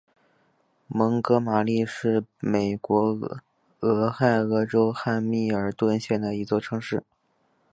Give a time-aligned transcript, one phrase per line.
[0.87, 3.19] 蒙哥马利是美国
[3.81, 7.03] 俄亥俄州汉密尔顿县的一座城市。